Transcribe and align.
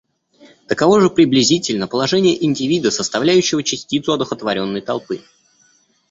Таково 0.67 0.99
же 0.99 1.11
приблизительно 1.11 1.87
положение 1.87 2.43
индивида, 2.43 2.89
составляющего 2.89 3.61
частицу 3.61 4.13
одухотворенной 4.13 4.81
толпы. 4.81 5.21